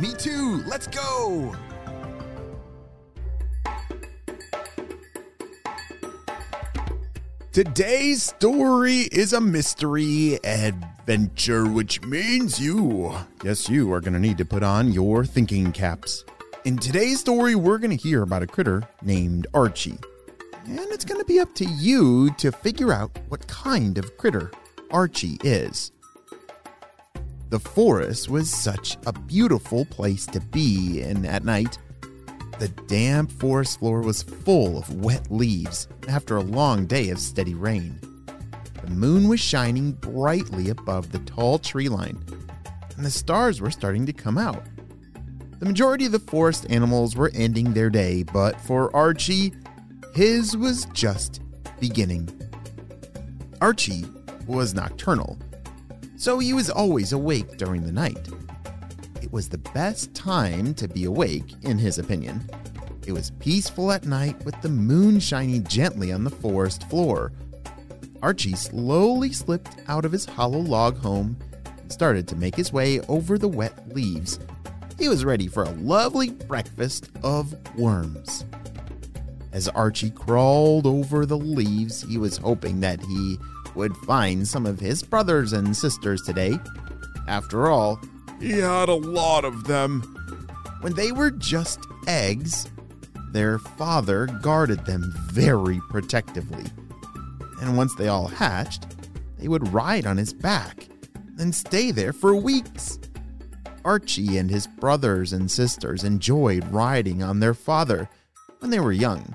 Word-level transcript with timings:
Me 0.00 0.14
too! 0.14 0.62
Let's 0.66 0.86
go! 0.86 1.54
Today's 7.52 8.22
story 8.22 9.00
is 9.12 9.34
a 9.34 9.40
mystery 9.42 10.38
adventure, 10.42 11.66
which 11.66 12.00
means 12.02 12.58
you, 12.58 13.14
yes, 13.44 13.68
you 13.68 13.92
are 13.92 14.00
going 14.00 14.14
to 14.14 14.20
need 14.20 14.38
to 14.38 14.46
put 14.46 14.62
on 14.62 14.90
your 14.90 15.26
thinking 15.26 15.70
caps. 15.70 16.24
In 16.64 16.78
today's 16.78 17.20
story, 17.20 17.54
we're 17.54 17.76
going 17.76 17.94
to 17.94 18.02
hear 18.02 18.22
about 18.22 18.42
a 18.42 18.46
critter 18.46 18.82
named 19.02 19.48
Archey. 19.52 20.02
And 20.64 20.78
it's 20.78 21.04
going 21.04 21.20
to 21.20 21.26
be 21.26 21.40
up 21.40 21.54
to 21.56 21.66
you 21.66 22.30
to 22.38 22.50
figure 22.50 22.94
out 22.94 23.10
what 23.28 23.46
kind 23.48 23.98
of 23.98 24.16
critter 24.16 24.50
Archey 24.90 25.38
is. 25.44 25.92
The 27.50 27.58
forest 27.58 28.30
was 28.30 28.48
such 28.48 28.96
a 29.06 29.12
beautiful 29.12 29.84
place 29.84 30.24
to 30.26 30.40
be 30.40 31.02
in 31.02 31.26
at 31.26 31.44
night. 31.44 31.78
The 32.60 32.68
damp 32.68 33.32
forest 33.32 33.80
floor 33.80 34.02
was 34.02 34.22
full 34.22 34.78
of 34.78 35.02
wet 35.02 35.32
leaves 35.32 35.88
after 36.08 36.36
a 36.36 36.42
long 36.42 36.86
day 36.86 37.10
of 37.10 37.18
steady 37.18 37.54
rain. 37.54 37.98
The 38.84 38.90
moon 38.90 39.26
was 39.26 39.40
shining 39.40 39.92
brightly 39.92 40.68
above 40.68 41.10
the 41.10 41.18
tall 41.20 41.58
tree 41.58 41.88
line, 41.88 42.24
and 42.96 43.04
the 43.04 43.10
stars 43.10 43.60
were 43.60 43.72
starting 43.72 44.06
to 44.06 44.12
come 44.12 44.38
out. 44.38 44.64
The 45.58 45.66
majority 45.66 46.06
of 46.06 46.12
the 46.12 46.20
forest 46.20 46.66
animals 46.70 47.16
were 47.16 47.32
ending 47.34 47.72
their 47.72 47.90
day, 47.90 48.22
but 48.22 48.60
for 48.60 48.92
Archey, 48.92 49.52
his 50.14 50.56
was 50.56 50.84
just 50.92 51.42
beginning. 51.80 52.26
Archey 53.60 54.08
was 54.46 54.72
nocturnal, 54.72 55.36
so 56.20 56.38
he 56.38 56.52
was 56.52 56.68
always 56.68 57.14
awake 57.14 57.56
during 57.56 57.82
the 57.82 57.90
night. 57.90 58.28
It 59.22 59.32
was 59.32 59.48
the 59.48 59.56
best 59.56 60.12
time 60.12 60.74
to 60.74 60.86
be 60.86 61.04
awake, 61.04 61.54
in 61.62 61.78
his 61.78 61.98
opinion. 61.98 62.46
It 63.06 63.12
was 63.12 63.30
peaceful 63.38 63.90
at 63.90 64.04
night 64.04 64.44
with 64.44 64.60
the 64.60 64.68
moon 64.68 65.18
shining 65.18 65.64
gently 65.64 66.12
on 66.12 66.22
the 66.22 66.30
forest 66.30 66.86
floor. 66.90 67.32
Archey 68.18 68.54
slowly 68.54 69.32
slipped 69.32 69.76
out 69.88 70.04
of 70.04 70.12
his 70.12 70.26
hollow 70.26 70.58
log 70.58 70.98
home 70.98 71.38
and 71.64 71.90
started 71.90 72.28
to 72.28 72.36
make 72.36 72.54
his 72.54 72.70
way 72.70 73.00
over 73.08 73.38
the 73.38 73.48
wet 73.48 73.88
leaves. 73.88 74.38
He 74.98 75.08
was 75.08 75.24
ready 75.24 75.46
for 75.46 75.62
a 75.62 75.70
lovely 75.70 76.32
breakfast 76.32 77.08
of 77.22 77.54
worms. 77.78 78.44
As 79.52 79.70
Archey 79.70 80.14
crawled 80.14 80.86
over 80.86 81.24
the 81.24 81.38
leaves, 81.38 82.02
he 82.02 82.18
was 82.18 82.36
hoping 82.36 82.80
that 82.80 83.00
he 83.00 83.38
would 83.74 83.96
find 83.98 84.46
some 84.46 84.66
of 84.66 84.80
his 84.80 85.02
brothers 85.02 85.52
and 85.52 85.76
sisters 85.76 86.22
today. 86.22 86.58
After 87.28 87.68
all, 87.68 88.00
he 88.40 88.58
had 88.58 88.88
a 88.88 88.94
lot 88.94 89.44
of 89.44 89.64
them. 89.64 90.02
When 90.80 90.94
they 90.94 91.12
were 91.12 91.30
just 91.30 91.80
eggs, 92.06 92.68
their 93.32 93.58
father 93.58 94.26
guarded 94.42 94.86
them 94.86 95.12
very 95.30 95.80
protectively. 95.90 96.64
And 97.60 97.76
once 97.76 97.94
they 97.94 98.08
all 98.08 98.28
hatched, 98.28 98.86
they 99.38 99.48
would 99.48 99.72
ride 99.72 100.06
on 100.06 100.16
his 100.16 100.32
back 100.32 100.88
and 101.38 101.54
stay 101.54 101.90
there 101.90 102.12
for 102.12 102.34
weeks. 102.34 102.98
Archey 103.84 104.38
and 104.38 104.50
his 104.50 104.66
brothers 104.66 105.32
and 105.32 105.50
sisters 105.50 106.04
enjoyed 106.04 106.70
riding 106.72 107.22
on 107.22 107.40
their 107.40 107.54
father 107.54 108.08
when 108.58 108.70
they 108.70 108.80
were 108.80 108.92
young. 108.92 109.34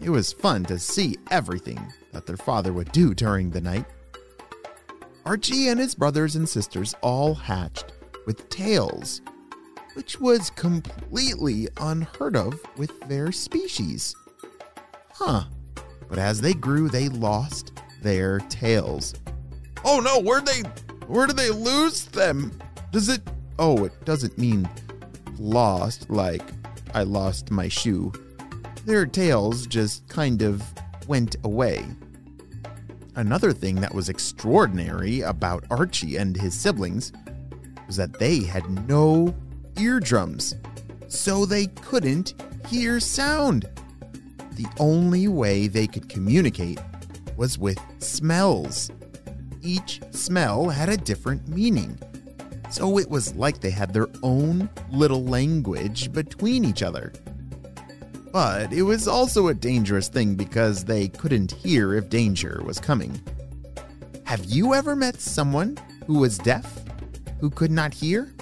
It 0.00 0.10
was 0.10 0.32
fun 0.32 0.64
to 0.64 0.78
see 0.78 1.16
everything 1.30 1.92
that 2.12 2.26
their 2.26 2.36
father 2.36 2.72
would 2.72 2.92
do 2.92 3.14
during 3.14 3.50
the 3.50 3.60
night. 3.60 3.86
Archey 5.24 5.70
and 5.70 5.78
his 5.78 5.94
brothers 5.94 6.36
and 6.36 6.48
sisters 6.48 6.94
all 7.02 7.34
hatched 7.34 7.92
with 8.26 8.48
tails, 8.48 9.20
which 9.94 10.20
was 10.20 10.50
completely 10.50 11.68
unheard 11.80 12.36
of 12.36 12.60
with 12.76 12.98
their 13.08 13.32
species. 13.32 14.14
Huh. 15.12 15.44
But 16.08 16.18
as 16.18 16.40
they 16.40 16.54
grew, 16.54 16.88
they 16.88 17.08
lost 17.08 17.72
their 18.02 18.38
tails. 18.40 19.14
Oh 19.84 20.00
no, 20.00 20.20
where'd 20.20 20.46
they 20.46 20.62
where 21.06 21.26
did 21.26 21.36
they 21.36 21.50
lose 21.50 22.04
them? 22.06 22.58
Does 22.92 23.08
it 23.08 23.22
Oh, 23.58 23.84
it 23.84 24.04
doesn't 24.04 24.38
mean 24.38 24.68
lost 25.38 26.08
like 26.10 26.42
I 26.94 27.02
lost 27.02 27.50
my 27.50 27.68
shoe. 27.68 28.12
Their 28.84 29.04
tails 29.04 29.66
just 29.66 30.06
kind 30.08 30.42
of 30.42 30.62
went 31.08 31.36
away. 31.42 31.84
Another 33.16 33.52
thing 33.52 33.76
that 33.76 33.92
was 33.92 34.08
extraordinary 34.08 35.22
about 35.22 35.66
Archey 35.70 36.20
and 36.20 36.36
his 36.36 36.54
siblings 36.54 37.12
was 37.88 37.96
that 37.96 38.18
they 38.18 38.44
had 38.44 38.88
no 38.88 39.34
eardrums, 39.80 40.54
so 41.08 41.44
they 41.44 41.66
couldn't 41.66 42.34
hear 42.68 43.00
sound. 43.00 43.68
The 44.52 44.68
only 44.78 45.26
way 45.26 45.66
they 45.66 45.86
could 45.86 46.08
communicate 46.08 46.78
was 47.36 47.58
with 47.58 47.80
smells. 47.98 48.90
Each 49.62 50.00
smell 50.10 50.68
had 50.68 50.88
a 50.88 50.96
different 50.96 51.48
meaning, 51.48 51.98
so 52.70 52.98
it 52.98 53.08
was 53.08 53.34
like 53.34 53.60
they 53.60 53.70
had 53.70 53.92
their 53.92 54.08
own 54.22 54.68
little 54.90 55.24
language 55.24 56.12
between 56.12 56.64
each 56.64 56.82
other. 56.82 57.12
But 58.32 58.72
it 58.72 58.82
was 58.82 59.08
also 59.08 59.48
a 59.48 59.54
dangerous 59.54 60.08
thing 60.08 60.34
because 60.34 60.84
they 60.84 61.08
couldn't 61.08 61.52
hear 61.52 61.94
if 61.94 62.10
danger 62.10 62.60
was 62.64 62.78
coming. 62.78 63.20
Have 64.24 64.44
you 64.44 64.74
ever 64.74 64.94
met 64.94 65.20
someone 65.20 65.78
who 66.06 66.18
was 66.18 66.36
deaf, 66.38 66.80
who 67.40 67.48
could 67.50 67.70
not 67.70 67.94
hear? 67.94 68.32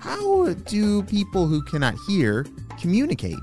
How 0.00 0.52
do 0.52 1.02
people 1.04 1.46
who 1.46 1.62
cannot 1.62 1.94
hear 2.06 2.44
communicate? 2.80 3.38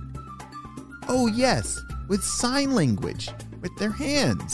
Oh, 1.07 1.27
yes, 1.27 1.81
with 2.07 2.23
sign 2.23 2.75
language, 2.75 3.29
with 3.61 3.75
their 3.77 3.91
hands. 3.91 4.53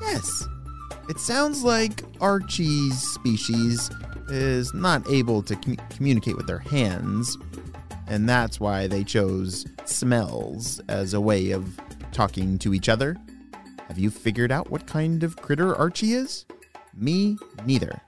Yes, 0.00 0.46
it 1.08 1.18
sounds 1.18 1.62
like 1.62 2.02
Archey's 2.20 3.00
species 3.00 3.90
is 4.28 4.72
not 4.72 5.08
able 5.10 5.42
to 5.42 5.56
com- 5.56 5.76
communicate 5.90 6.36
with 6.36 6.46
their 6.46 6.58
hands, 6.58 7.36
and 8.06 8.28
that's 8.28 8.60
why 8.60 8.86
they 8.86 9.04
chose 9.04 9.66
smells 9.84 10.80
as 10.88 11.14
a 11.14 11.20
way 11.20 11.50
of 11.50 11.78
talking 12.12 12.58
to 12.58 12.74
each 12.74 12.88
other. 12.88 13.16
Have 13.88 13.98
you 13.98 14.10
figured 14.10 14.52
out 14.52 14.70
what 14.70 14.86
kind 14.86 15.22
of 15.22 15.36
critter 15.36 15.74
Archey 15.74 16.14
is? 16.14 16.46
Me 16.94 17.36
neither. 17.64 18.00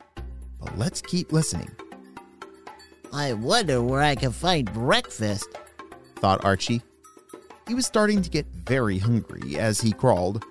But 0.60 0.78
let's 0.78 1.00
keep 1.02 1.32
listening. 1.32 1.70
I 3.12 3.32
wonder 3.34 3.82
where 3.82 4.02
I 4.02 4.14
can 4.14 4.32
find 4.32 4.72
breakfast. 4.72 5.48
thought 6.16 6.42
Archey. 6.42 6.82
He 7.68 7.74
was 7.74 7.86
starting 7.86 8.22
to 8.22 8.30
get 8.30 8.46
very 8.46 8.98
hungry 8.98 9.58
as 9.58 9.80
he 9.80 9.92
crawled. 9.92 10.44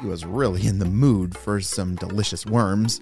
He 0.00 0.06
was 0.06 0.24
really 0.24 0.66
in 0.66 0.78
the 0.78 0.84
mood 0.84 1.36
for 1.36 1.60
some 1.60 1.96
delicious 1.96 2.46
worms. 2.46 3.00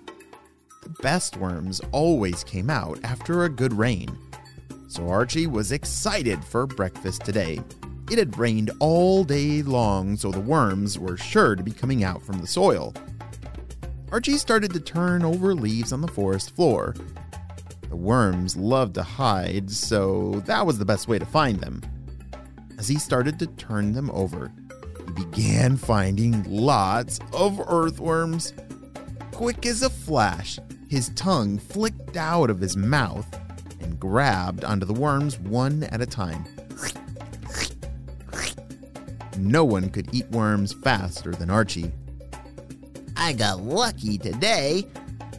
The 0.82 0.90
best 1.02 1.36
worms 1.36 1.80
always 1.92 2.42
came 2.44 2.70
out 2.70 2.98
after 3.04 3.44
a 3.44 3.48
good 3.48 3.72
rain. 3.72 4.16
So 4.90 5.02
Archey 5.02 5.46
was 5.46 5.70
excited 5.70 6.44
for 6.44 6.66
breakfast 6.66 7.24
today. 7.24 7.60
It 8.10 8.18
had 8.18 8.36
rained 8.36 8.72
all 8.80 9.22
day 9.22 9.62
long, 9.62 10.16
so 10.16 10.32
the 10.32 10.40
worms 10.40 10.98
were 10.98 11.16
sure 11.16 11.54
to 11.54 11.62
be 11.62 11.70
coming 11.70 12.02
out 12.02 12.24
from 12.24 12.40
the 12.40 12.46
soil. 12.48 12.92
Archey 14.08 14.36
started 14.36 14.72
to 14.72 14.80
turn 14.80 15.24
over 15.24 15.54
leaves 15.54 15.92
on 15.92 16.00
the 16.00 16.08
forest 16.08 16.56
floor. 16.56 16.96
The 17.88 17.94
worms 17.94 18.56
loved 18.56 18.94
to 18.94 19.04
hide, 19.04 19.70
so 19.70 20.42
that 20.46 20.66
was 20.66 20.76
the 20.76 20.84
best 20.84 21.06
way 21.06 21.20
to 21.20 21.24
find 21.24 21.60
them. 21.60 21.82
As 22.76 22.88
he 22.88 22.98
started 22.98 23.38
to 23.38 23.46
turn 23.46 23.92
them 23.92 24.10
over, 24.10 24.50
he 25.06 25.24
began 25.24 25.76
finding 25.76 26.42
lots 26.50 27.20
of 27.32 27.60
earthworms. 27.68 28.54
Quick 29.30 29.66
as 29.66 29.84
a 29.84 29.90
flash, 29.90 30.58
his 30.88 31.10
tongue 31.10 31.58
flicked 31.58 32.16
out 32.16 32.50
of 32.50 32.58
his 32.58 32.76
mouth 32.76 33.39
grabbed 34.00 34.64
onto 34.64 34.86
the 34.86 34.94
worms 34.94 35.38
one 35.38 35.84
at 35.84 36.00
a 36.00 36.06
time. 36.06 36.44
No 39.38 39.64
one 39.64 39.90
could 39.90 40.12
eat 40.12 40.28
worms 40.30 40.72
faster 40.72 41.32
than 41.32 41.48
Archey. 41.48 41.92
I 43.16 43.32
got 43.32 43.60
lucky 43.60 44.18
today. 44.18 44.86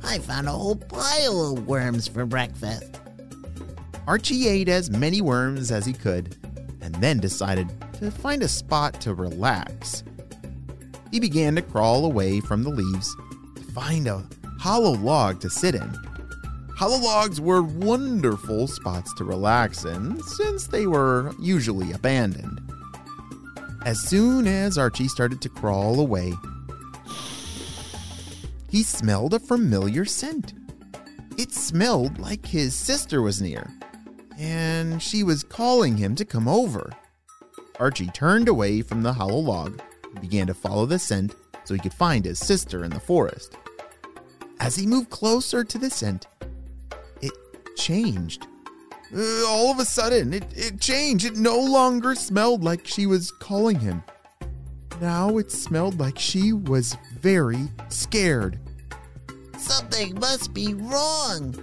I 0.04 0.19
found 0.19 0.48
a 0.48 0.52
whole 0.52 0.75
pile 0.75 1.54
of 1.54 1.68
worms 1.68 2.08
for 2.08 2.25
breakfast. 2.25 3.00
Archey 4.08 4.46
ate 4.46 4.69
as 4.69 4.90
many 4.90 5.22
worms 5.22 5.72
as 5.72 5.86
he 5.86 5.94
could 5.94 6.38
and 6.81 6.96
then 6.96 7.19
decided 7.19 7.69
to 7.94 8.10
find 8.10 8.42
a 8.44 8.48
spot 8.48 9.00
to 9.02 9.14
relax. 9.14 10.04
He 11.12 11.19
began 11.19 11.56
to 11.56 11.62
crawl 11.62 12.06
away 12.06 12.40
from 12.40 12.64
the 12.64 12.69
leaves 12.69 13.16
to 13.56 13.62
find 13.74 14.07
a 14.07 14.28
hollow 14.60 14.94
log 14.94 15.40
to 15.42 15.50
sit 15.50 15.75
in. 15.75 16.11
Hollow 16.81 16.98
logs 16.98 17.39
were 17.39 17.62
wonderful 17.62 18.66
spots 18.66 19.13
to 19.13 19.24
relax 19.24 19.86
in 19.86 20.19
since 20.24 20.66
they 20.66 20.88
were 20.88 21.31
usually 21.39 21.92
abandoned. 21.92 22.60
As 23.86 24.00
soon 24.00 24.48
as 24.48 24.80
Archey 24.80 25.07
started 25.07 25.42
to 25.42 25.50
crawl 25.50 26.00
away, 26.00 26.33
he 28.68 28.81
smelled 28.81 29.36
a 29.36 29.39
familiar 29.39 30.06
scent. 30.06 30.54
It 31.38 31.51
smelled 31.51 32.18
like 32.18 32.48
his 32.48 32.74
sister 32.75 33.22
was 33.22 33.44
near, 33.44 33.69
and 34.39 35.04
she 35.04 35.22
was 35.22 35.44
calling 35.44 35.98
him 35.98 36.16
to 36.16 36.25
come 36.25 36.48
over. 36.48 36.89
Archey 37.75 38.12
turned 38.12 38.48
away 38.48 38.81
from 38.81 39.04
the 39.04 39.13
hollow 39.13 39.38
log 39.38 39.80
and 40.06 40.19
began 40.19 40.48
to 40.48 40.56
follow 40.56 40.88
the 40.88 40.98
scent 40.98 41.36
so 41.63 41.75
he 41.75 41.80
could 41.80 41.94
find 41.94 42.25
his 42.25 42.39
sister 42.39 42.83
in 42.83 42.89
the 42.89 43.00
forest. 43.00 43.56
As 44.60 44.75
he 44.75 44.88
moved 44.88 45.12
closer 45.12 45.63
to 45.63 45.78
the 45.78 45.92
scent, 45.92 46.25
changed. 47.81 48.48
Uh, 49.16 49.45
all 49.48 49.72
of 49.72 49.80
a 49.80 49.86
sudden, 49.86 50.33
it, 50.33 50.45
it 50.56 50.80
changed. 50.80 51.25
It 51.25 51.36
no 51.36 51.60
longer 51.60 52.16
smelled 52.16 52.63
like 52.63 52.88
she 52.88 53.06
was 53.06 53.31
calling 53.31 53.80
him. 53.80 54.04
Now 55.01 55.38
it 55.38 55.51
smelled 55.51 56.00
like 56.00 56.18
she 56.19 56.54
was 56.54 56.95
very 57.19 57.68
scared, 57.89 58.60
Something 59.57 60.19
must 60.19 60.56
be 60.56 60.74
wrong. 60.74 61.54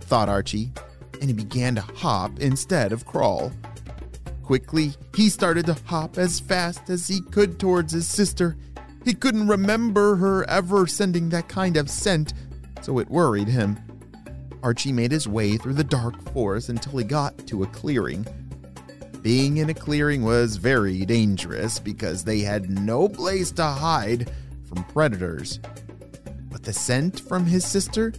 thought 0.00 0.28
Archey, 0.28 0.76
and 1.20 1.30
he 1.30 1.32
began 1.32 1.76
to 1.76 1.80
hop 1.80 2.40
instead 2.40 2.90
of 2.92 3.06
crawl. 3.06 3.52
Quickly, 4.42 4.94
he 5.14 5.28
started 5.28 5.66
to 5.66 5.76
hop 5.86 6.18
as 6.18 6.40
fast 6.40 6.90
as 6.90 7.06
he 7.06 7.20
could 7.20 7.60
towards 7.60 7.92
his 7.92 8.06
sister. 8.06 8.56
He 9.04 9.14
couldn't 9.14 9.46
remember 9.46 10.16
her 10.16 10.48
ever 10.50 10.88
sending 10.88 11.28
that 11.28 11.48
kind 11.48 11.76
of 11.76 11.88
scent, 11.88 12.32
so 12.82 12.98
it 12.98 13.08
worried 13.08 13.48
him. 13.48 13.78
Archey 14.62 14.92
made 14.92 15.12
his 15.12 15.28
way 15.28 15.56
through 15.56 15.74
the 15.74 15.84
dark 15.84 16.20
forest 16.32 16.68
until 16.68 16.98
he 16.98 17.04
got 17.04 17.46
to 17.46 17.62
a 17.62 17.66
clearing. 17.66 18.26
Being 19.22 19.56
in 19.56 19.70
a 19.70 19.74
clearing 19.74 20.22
was 20.22 20.56
very 20.56 21.04
dangerous 21.04 21.78
because 21.78 22.24
they 22.24 22.40
had 22.40 22.70
no 22.70 23.08
place 23.08 23.50
to 23.52 23.64
hide 23.64 24.30
from 24.68 24.84
predators. 24.84 25.58
But 26.50 26.62
the 26.62 26.72
scent 26.72 27.20
from 27.20 27.44
his 27.44 27.64
sister 27.64 28.12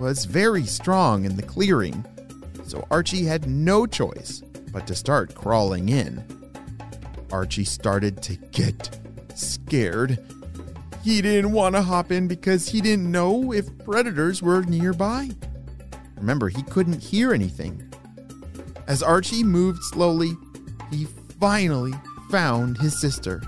was 0.00 0.24
very 0.24 0.64
strong 0.64 1.24
in 1.24 1.36
the 1.36 1.42
clearing, 1.42 2.04
so 2.64 2.86
Archey 2.90 3.24
had 3.24 3.48
no 3.48 3.86
choice 3.86 4.42
but 4.72 4.86
to 4.86 4.94
start 4.94 5.34
crawling 5.34 5.88
in. 5.88 6.24
Archey 7.28 7.66
started 7.66 8.22
to 8.22 8.36
get 8.36 8.98
scared. 9.34 10.18
He 11.02 11.22
didn't 11.22 11.52
want 11.52 11.74
to 11.74 11.82
hop 11.82 12.12
in 12.12 12.28
because 12.28 12.68
he 12.68 12.80
didn't 12.80 13.10
know 13.10 13.52
if 13.52 13.78
predators 13.78 14.42
were 14.42 14.62
nearby. 14.62 15.30
Remember, 16.22 16.48
he 16.48 16.62
couldn't 16.62 17.02
hear 17.02 17.34
anything. 17.34 17.92
As 18.86 19.02
Archey 19.02 19.42
moved 19.42 19.82
slowly, 19.82 20.34
he 20.88 21.08
finally 21.40 21.92
found 22.30 22.78
his 22.78 22.98
sister. 23.00 23.42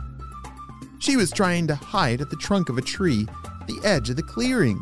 She 0.99 1.15
was 1.17 1.31
trying 1.31 1.69
to 1.69 1.77
hide 1.77 2.21
at 2.21 2.31
the 2.31 2.37
trunk 2.37 2.69
of 2.69 2.77
a 2.77 2.83
tree 2.83 3.29
the 3.69 3.81
edge 3.85 4.11
of 4.11 4.17
the 4.17 4.25
clearing. 4.25 4.81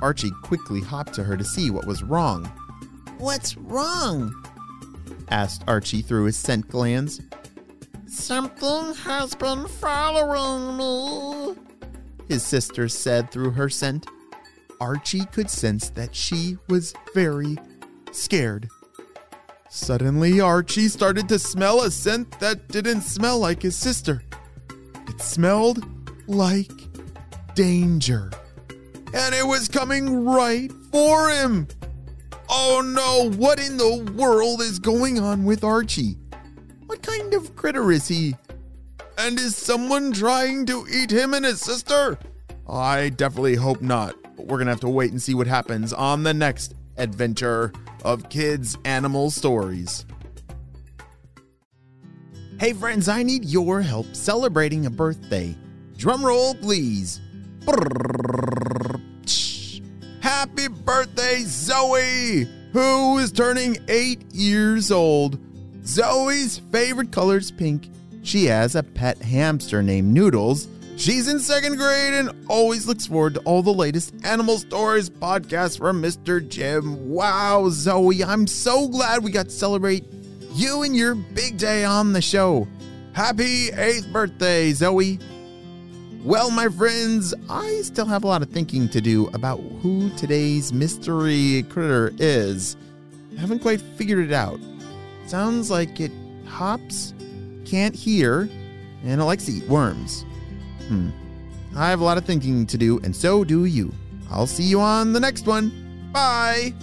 Archey 0.00 0.32
quickly 0.42 0.80
hopped 0.80 1.14
to 1.14 1.22
her 1.22 1.36
to 1.36 1.44
see 1.44 1.70
what 1.70 1.86
was 1.86 2.02
wrong. 2.02 2.44
What's 3.18 3.56
wrong? 3.56 4.34
asked 5.30 5.64
Archey 5.66 6.04
through 6.04 6.24
his 6.24 6.36
scent 6.36 6.66
glands. 6.66 7.20
Something 8.06 8.94
has 8.94 9.36
been 9.36 9.68
following 9.68 10.76
me. 10.76 11.54
His 12.26 12.42
sister 12.42 12.88
said 12.88 13.30
through 13.30 13.52
her 13.52 13.68
scent. 13.68 14.06
Archey 14.80 15.30
could 15.32 15.50
sense 15.50 15.90
that 15.90 16.14
she 16.14 16.58
was 16.68 16.94
very 17.14 17.56
scared. 18.12 18.68
Suddenly, 19.68 20.34
Archey 20.34 20.88
started 20.88 21.28
to 21.28 21.38
smell 21.38 21.82
a 21.82 21.90
scent 21.90 22.38
that 22.40 22.68
didn't 22.68 23.02
smell 23.02 23.38
like 23.38 23.62
his 23.62 23.76
sister. 23.76 24.22
It 25.08 25.20
smelled 25.20 25.84
like 26.28 26.72
danger. 27.54 28.30
And 29.12 29.34
it 29.34 29.46
was 29.46 29.68
coming 29.68 30.24
right 30.24 30.70
for 30.92 31.30
him. 31.30 31.68
Oh 32.48 32.82
no, 32.84 33.30
what 33.36 33.58
in 33.58 33.76
the 33.76 34.12
world 34.16 34.60
is 34.60 34.78
going 34.78 35.18
on 35.18 35.44
with 35.44 35.62
Archey? 35.62 36.16
What 36.86 37.02
kind 37.02 37.34
of 37.34 37.56
critter 37.56 37.90
is 37.90 38.06
he? 38.06 38.36
And 39.18 39.38
is 39.38 39.56
someone 39.56 40.12
trying 40.12 40.66
to 40.66 40.86
eat 40.92 41.10
him 41.10 41.34
and 41.34 41.44
his 41.44 41.60
sister? 41.60 42.18
I 42.68 43.10
definitely 43.10 43.54
hope 43.56 43.82
not, 43.82 44.16
but 44.44 44.52
we're 44.52 44.58
gonna 44.58 44.70
have 44.70 44.80
to 44.80 44.88
wait 44.88 45.10
and 45.10 45.22
see 45.22 45.32
what 45.32 45.46
happens 45.46 45.92
on 45.94 46.22
the 46.22 46.34
next 46.34 46.74
adventure 46.98 47.72
of 48.04 48.28
Kids 48.28 48.76
Animal 48.84 49.30
Stories. 49.30 50.04
Hey 52.60 52.74
friends, 52.74 53.08
I 53.08 53.22
need 53.22 53.46
your 53.46 53.80
help 53.80 54.14
celebrating 54.14 54.84
a 54.84 54.90
birthday. 54.90 55.56
Drum 55.96 56.24
roll, 56.24 56.54
please. 56.56 57.20
Happy 60.20 60.68
birthday, 60.68 61.40
Zoe, 61.40 62.46
who 62.72 63.18
is 63.18 63.32
turning 63.32 63.78
eight 63.88 64.30
years 64.32 64.92
old. 64.92 65.38
Zoe's 65.86 66.58
favorite 66.70 67.12
color 67.12 67.38
is 67.38 67.50
pink. 67.50 67.88
She 68.22 68.44
has 68.46 68.74
a 68.74 68.82
pet 68.82 69.22
hamster 69.22 69.82
named 69.82 70.12
Noodles. 70.12 70.68
She's 70.96 71.26
in 71.26 71.40
second 71.40 71.76
grade 71.76 72.14
and 72.14 72.30
always 72.48 72.86
looks 72.86 73.06
forward 73.06 73.34
to 73.34 73.40
all 73.40 73.62
the 73.62 73.74
latest 73.74 74.14
animal 74.24 74.58
stories 74.58 75.10
podcasts 75.10 75.76
from 75.76 76.00
Mr. 76.00 76.46
Jim. 76.46 77.10
Wow, 77.10 77.68
Zoe, 77.70 78.22
I'm 78.22 78.46
so 78.46 78.86
glad 78.86 79.24
we 79.24 79.32
got 79.32 79.46
to 79.46 79.50
celebrate 79.50 80.04
you 80.52 80.82
and 80.84 80.96
your 80.96 81.16
big 81.16 81.58
day 81.58 81.84
on 81.84 82.12
the 82.12 82.22
show. 82.22 82.68
Happy 83.12 83.70
eighth 83.72 84.06
birthday, 84.12 84.72
Zoe. 84.72 85.18
Well, 86.22 86.50
my 86.52 86.68
friends, 86.68 87.34
I 87.50 87.80
still 87.82 88.06
have 88.06 88.22
a 88.22 88.28
lot 88.28 88.42
of 88.42 88.50
thinking 88.50 88.88
to 88.90 89.00
do 89.00 89.26
about 89.34 89.58
who 89.82 90.10
today's 90.10 90.72
mystery 90.72 91.64
critter 91.70 92.12
is. 92.18 92.76
I 93.36 93.40
haven't 93.40 93.58
quite 93.58 93.80
figured 93.80 94.24
it 94.24 94.32
out. 94.32 94.60
Sounds 95.26 95.72
like 95.72 96.00
it 96.00 96.12
hops, 96.46 97.14
can't 97.64 97.96
hear, 97.96 98.48
and 99.02 99.20
it 99.20 99.24
likes 99.24 99.46
to 99.46 99.52
eat 99.52 99.68
worms. 99.68 100.24
Hmm. 100.88 101.10
I 101.76 101.90
have 101.90 102.00
a 102.00 102.04
lot 102.04 102.18
of 102.18 102.24
thinking 102.24 102.66
to 102.66 102.78
do, 102.78 103.00
and 103.00 103.14
so 103.14 103.44
do 103.44 103.64
you. 103.64 103.92
I'll 104.30 104.46
see 104.46 104.64
you 104.64 104.80
on 104.80 105.12
the 105.12 105.20
next 105.20 105.46
one. 105.46 106.10
Bye! 106.12 106.74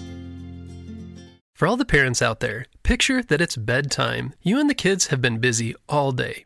For 1.54 1.68
all 1.68 1.78
the 1.78 1.86
parents 1.86 2.22
out 2.22 2.40
there, 2.40 2.66
picture 2.84 3.22
that 3.24 3.42
it's 3.42 3.56
bedtime. 3.56 4.34
You 4.42 4.60
and 4.60 4.70
the 4.70 4.74
kids 4.74 5.08
have 5.08 5.22
been 5.22 5.38
busy 5.38 5.76
all 5.88 6.12
day. 6.12 6.46